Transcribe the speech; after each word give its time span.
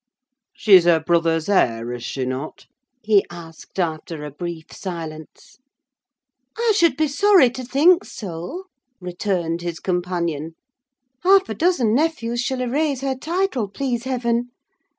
"She's 0.55 0.85
her 0.85 0.99
brother's 0.99 1.47
heir, 1.47 1.93
is 1.93 2.03
she 2.03 2.25
not?" 2.25 2.65
he 3.03 3.23
asked, 3.29 3.77
after 3.79 4.25
a 4.25 4.31
brief 4.31 4.71
silence. 4.73 5.59
"I 6.57 6.73
should 6.75 6.97
be 6.97 7.07
sorry 7.07 7.51
to 7.51 7.63
think 7.63 8.03
so," 8.03 8.63
returned 8.99 9.61
his 9.61 9.79
companion. 9.79 10.55
"Half 11.21 11.49
a 11.49 11.53
dozen 11.53 11.93
nephews 11.93 12.41
shall 12.41 12.61
erase 12.61 13.01
her 13.01 13.13
title, 13.13 13.67
please 13.67 14.05
heaven! 14.05 14.47